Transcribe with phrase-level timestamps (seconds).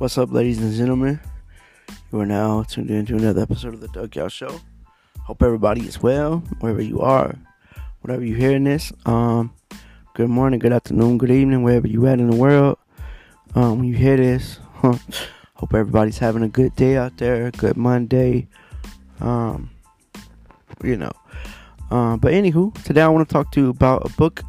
[0.00, 1.20] What's up, ladies and gentlemen?
[2.10, 4.58] You are now tuned in to another episode of the Doug Yow Show.
[5.24, 7.36] Hope everybody is well, wherever you are,
[8.00, 8.94] whatever you're hearing this.
[9.04, 9.52] Um,
[10.14, 12.78] good morning, good afternoon, good evening, wherever you at in the world.
[13.54, 14.96] Um, when you hear this, huh,
[15.56, 18.48] hope everybody's having a good day out there, good Monday.
[19.20, 19.68] Um,
[20.82, 21.12] you know.
[21.90, 24.44] Um, but anywho, today I want to talk to you about a book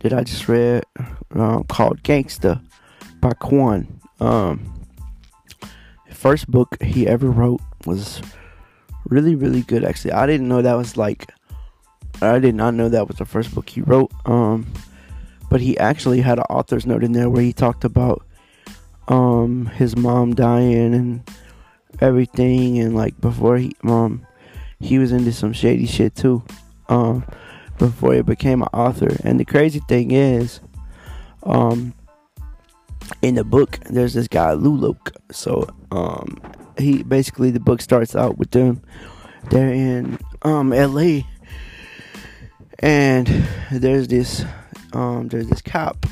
[0.00, 0.84] that I just read
[1.32, 2.62] um, called Gangsta
[3.20, 4.00] by Kwan.
[4.18, 4.70] Um,
[6.14, 8.22] first book he ever wrote was
[9.08, 9.84] really, really good.
[9.84, 11.30] Actually, I didn't know that was like,
[12.22, 14.12] I did not know that was the first book he wrote.
[14.24, 14.66] Um,
[15.50, 18.24] but he actually had an author's note in there where he talked about
[19.08, 21.30] um his mom dying and
[22.00, 24.26] everything, and like before he um
[24.80, 26.42] he was into some shady shit too.
[26.88, 27.24] Um,
[27.78, 29.16] before he became an author.
[29.24, 30.60] And the crazy thing is,
[31.42, 31.94] um,
[33.22, 35.12] in the book, there's this guy Lou-Loc.
[35.30, 36.40] So, um,
[36.78, 38.82] he basically the book starts out with them.
[39.50, 41.26] They're in um L.A.
[42.80, 43.26] And
[43.70, 44.44] there's this
[44.92, 46.06] um there's this cop,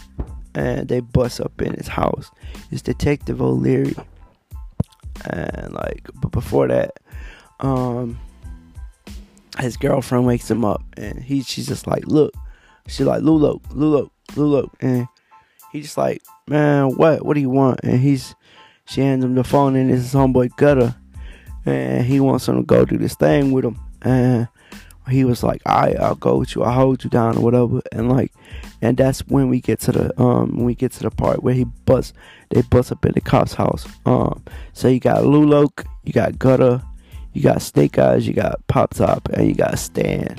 [0.54, 2.30] and they bust up in his house.
[2.70, 3.96] It's Detective O'Leary.
[5.26, 6.98] And like, but before that,
[7.60, 8.18] um,
[9.58, 12.32] his girlfriend wakes him up and he she's just like, look,
[12.88, 15.06] she's like, Lulo, Lulo, Lulo, and
[15.72, 17.80] he's just like, man, what, what do you want?
[17.82, 18.34] And he's
[18.84, 20.94] she hands him the phone and it's his homeboy Gutter,
[21.64, 24.48] and he wants him to go do this thing with him, and
[25.08, 27.80] he was like, all right, I'll go with you, I'll hold you down or whatever,
[27.92, 28.32] and like,
[28.80, 31.54] and that's when we get to the um when we get to the part where
[31.54, 32.14] he bust
[32.50, 33.86] they bust up in the cop's house.
[34.06, 34.42] Um,
[34.72, 36.82] so you got Lou-Loc, you got Gutter
[37.32, 40.36] you got Snake Eyes, you got Pop Top, and you got Stan.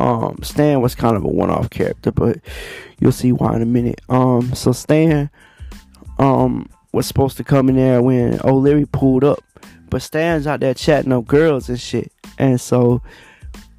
[0.00, 2.38] Um, Stan was kind of a one-off character, but
[3.00, 4.00] you'll see why in a minute.
[4.08, 5.30] Um, so Stan,
[6.18, 9.40] um, was supposed to come in there when O'Leary pulled up,
[9.90, 13.02] but Stan's out there chatting up girls and shit, and so,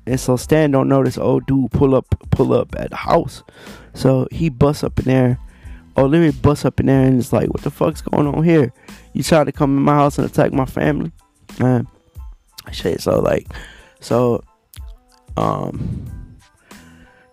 [0.06, 3.42] and so Stan don't notice old dude pull up, pull up at the house,
[3.94, 5.40] so he busts up in there.
[5.98, 8.74] O'Leary busts up in there and is like, "What the fuck's going on here?
[9.14, 11.14] You tried to come in my house and attack my family?"
[11.60, 11.88] And
[12.74, 13.00] shit.
[13.00, 13.48] So like,
[14.02, 14.44] so
[15.38, 16.06] um,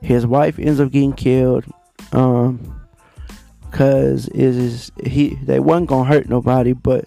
[0.00, 1.64] his wife ends up getting killed.
[2.12, 2.80] Um,
[3.70, 7.06] cause is he they wasn't gonna hurt nobody, but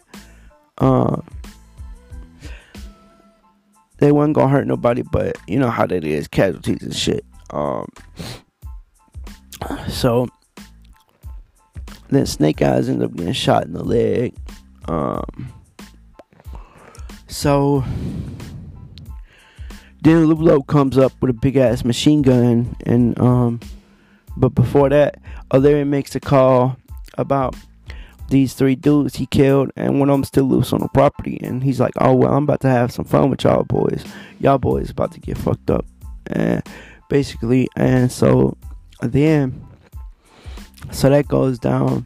[0.80, 1.24] um.
[3.98, 7.26] They wasn't gonna hurt nobody, but you know how that is, casualties and shit.
[7.52, 7.88] Um,
[9.88, 10.28] so
[12.10, 14.36] then Snake Eyes ends up getting shot in the leg.
[14.88, 15.54] Um,
[17.28, 17.84] so
[20.06, 23.60] then Lulo comes up with a big ass machine gun, and um,
[24.38, 25.20] but before that,
[25.52, 26.78] O'Leary makes a call
[27.18, 27.56] about
[28.30, 31.40] these three dudes he killed, and one of them still loose on the property.
[31.42, 34.06] And he's like, "Oh well, I'm about to have some fun with y'all boys.
[34.40, 35.86] Y'all boys about to get fucked up."
[36.28, 36.62] And
[37.10, 38.58] basically, and so
[39.02, 39.66] then,
[40.92, 42.06] so that goes down.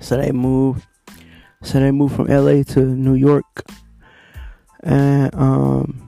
[0.00, 0.86] So they move
[1.62, 3.64] so they moved from LA to New York.
[4.82, 6.03] And um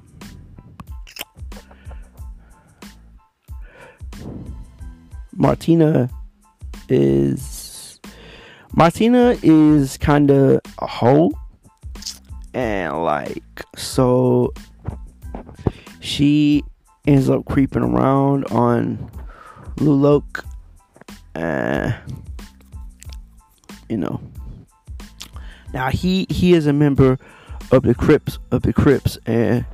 [5.36, 6.10] Martina
[6.88, 8.00] is
[8.74, 11.30] Martina is kind of a hoe
[12.54, 14.52] and like so
[16.00, 16.64] she
[17.06, 19.10] ends up creeping around on
[19.80, 20.44] Lou-Loc
[21.34, 21.94] and
[23.88, 24.20] you know
[25.72, 27.18] now he he is a member
[27.72, 29.64] of the Crips of the Crips, and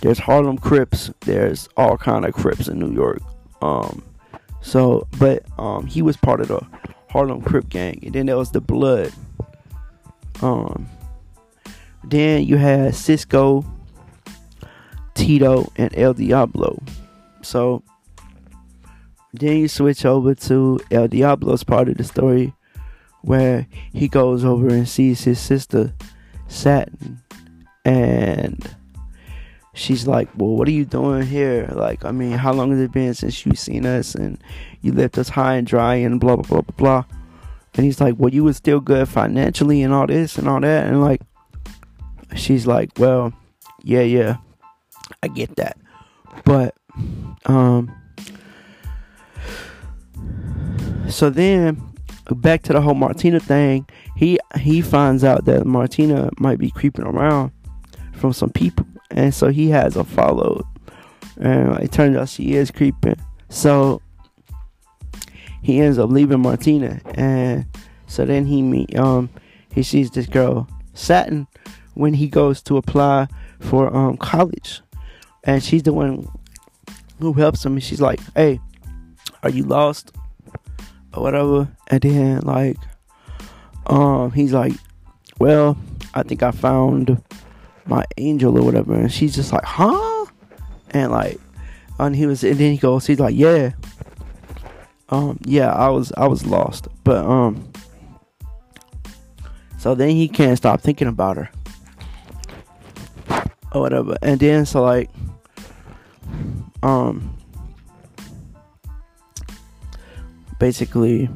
[0.00, 1.10] there's Harlem Crips.
[1.20, 3.20] There's all kind of Crips in New York.
[3.62, 4.02] Um,
[4.66, 6.60] so but um he was part of the
[7.16, 9.10] Harlem Crip gang, and then there was the Blood.
[10.42, 10.86] Um,
[12.04, 13.64] then you had Cisco,
[15.14, 16.78] Tito, and El Diablo.
[17.40, 17.82] So
[19.32, 22.52] then you switch over to El Diablo's part of the story
[23.22, 25.94] where he goes over and sees his sister
[26.48, 27.22] Satin
[27.86, 28.76] and
[29.76, 31.70] she's like, Well, what are you doing here?
[31.72, 34.42] Like, I mean, how long has it been since you've seen us and
[34.80, 37.04] you left us high and dry and blah blah blah blah blah
[37.74, 40.86] and he's like, Well, you were still good financially and all this and all that
[40.86, 41.20] and like
[42.34, 43.32] she's like, Well,
[43.82, 44.38] yeah, yeah,
[45.22, 45.78] I get that.
[46.44, 46.74] But
[47.44, 47.94] um
[51.08, 51.82] so then
[52.30, 53.86] back to the whole Martina thing,
[54.16, 57.52] he he finds out that Martina might be creeping around
[58.16, 60.64] from some people, and so he has her followed.
[61.38, 63.16] And it turns out she is creeping.
[63.48, 64.00] So
[65.62, 67.66] he ends up leaving Martina, and
[68.06, 69.28] so then he meet um
[69.72, 71.46] he sees this girl Satin
[71.94, 73.28] when he goes to apply
[73.60, 74.80] for um college,
[75.44, 76.28] and she's the one
[77.20, 77.74] who helps him.
[77.74, 78.60] And she's like, "Hey,
[79.42, 80.12] are you lost
[81.14, 82.78] or whatever?" And then like,
[83.86, 84.74] um, he's like,
[85.38, 85.76] "Well,
[86.14, 87.22] I think I found
[87.86, 90.26] my angel or whatever," and she's just like, "Huh?"
[90.90, 91.38] And like,
[91.98, 93.72] and he was, and then he goes, he's like, "Yeah."
[95.08, 97.70] Um, yeah, I was I was lost, but um,
[99.78, 101.50] so then he can't stop thinking about her
[103.76, 104.16] or whatever.
[104.22, 105.10] And then so like
[106.82, 107.36] um
[110.58, 111.28] basically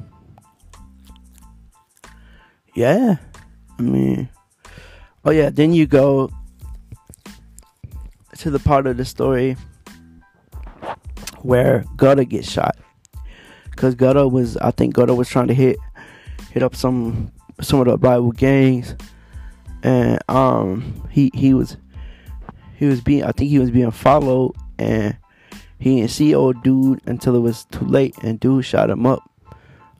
[2.75, 3.17] yeah.
[3.79, 4.29] I mean
[5.25, 6.31] oh yeah, then you go
[8.41, 9.55] to the part of the story
[11.43, 12.75] where Gutter gets shot.
[13.77, 15.77] Cause Gutter was I think Gutter was trying to hit
[16.51, 18.95] hit up some some of the rival gangs
[19.83, 21.77] and um he he was
[22.77, 25.17] he was being I think he was being followed and
[25.79, 29.23] he didn't see old dude until it was too late and dude shot him up.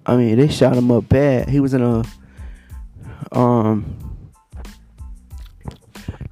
[0.07, 1.51] I mean they shot him up bad.
[1.51, 2.05] He was in a
[3.33, 3.97] um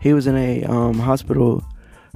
[0.01, 1.63] he was in a um hospital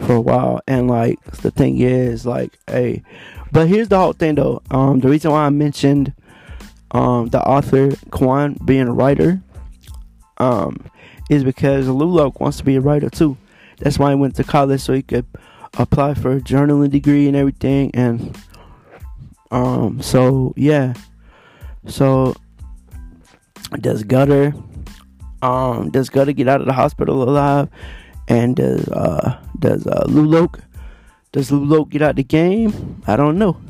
[0.00, 0.60] for a while.
[0.66, 3.02] And like the thing is like hey
[3.50, 4.62] but here's the whole thing though.
[4.70, 6.14] Um the reason why i mentioned
[6.92, 9.42] um the author Kwan being a writer
[10.38, 10.84] um
[11.30, 13.36] is because Lou-Loc wants to be a writer too.
[13.78, 15.26] That's why he went to college so he could
[15.78, 18.36] apply for a journaling degree and everything and
[19.50, 20.94] um so yeah.
[21.86, 22.34] So
[23.80, 24.54] does gutter
[25.40, 27.68] um does gutter get out of the hospital alive
[28.32, 30.60] and does uh does uh Lou-Loc
[31.32, 33.60] does Lou-Loc get out the game i don't know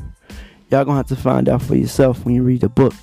[0.70, 2.94] y'all gonna have to find out for yourself when you read the book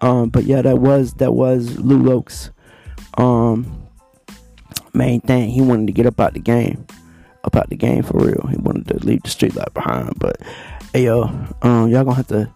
[0.00, 2.50] um but yeah that was that was Lou-Loc's
[3.16, 3.78] um
[4.98, 5.50] main thing.
[5.50, 6.86] He wanted to get up out the game,
[7.44, 8.46] up out the game for real.
[8.50, 10.18] He wanted to leave the street life behind.
[10.18, 10.42] But
[10.92, 11.22] hey yo,
[11.62, 12.52] um, y'all gonna have to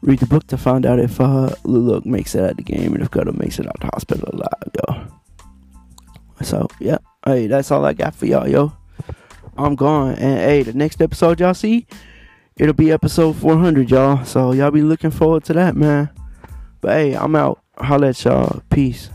[0.00, 2.94] read the book to find out if uh Lou-Loc makes it out of the game
[2.94, 5.06] and if Gutter makes it out the hospital alive, yo.
[6.42, 8.72] So yeah, hey, that's all I got for y'all, yo.
[9.56, 11.86] I'm gone, and hey, the next episode y'all see,
[12.56, 14.24] it'll be episode 400, y'all.
[14.24, 16.10] So y'all be looking forward to that, man.
[16.80, 17.60] But hey, I'm out.
[17.78, 18.62] Holla at y'all.
[18.70, 19.10] Peace.